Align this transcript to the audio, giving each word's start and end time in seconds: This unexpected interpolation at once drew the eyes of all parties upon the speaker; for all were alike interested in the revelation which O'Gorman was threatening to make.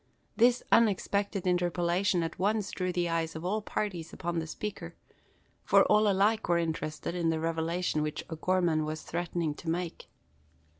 This 0.35 0.63
unexpected 0.71 1.45
interpolation 1.45 2.23
at 2.23 2.39
once 2.39 2.71
drew 2.71 2.91
the 2.91 3.07
eyes 3.07 3.35
of 3.35 3.45
all 3.45 3.61
parties 3.61 4.11
upon 4.11 4.39
the 4.39 4.47
speaker; 4.47 4.95
for 5.63 5.83
all 5.83 6.05
were 6.05 6.09
alike 6.09 6.49
interested 6.49 7.13
in 7.13 7.29
the 7.29 7.39
revelation 7.39 8.01
which 8.01 8.23
O'Gorman 8.27 8.83
was 8.83 9.03
threatening 9.03 9.53
to 9.53 9.69
make. 9.69 10.09